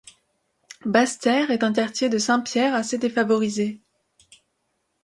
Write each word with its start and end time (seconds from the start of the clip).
Basse-Terre 0.83 1.51
est 1.51 1.61
un 1.63 1.71
quartier 1.73 2.09
de 2.09 2.17
Saint-Pierre 2.17 2.73
assez 2.73 2.97
défavorisé. 2.97 3.81